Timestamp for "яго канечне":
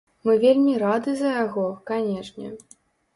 1.45-2.49